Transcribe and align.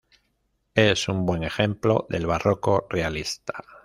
Es 0.73 1.07
un 1.09 1.27
buen 1.27 1.43
ejemplo 1.43 2.07
del 2.09 2.25
barroco 2.25 2.87
realista. 2.89 3.63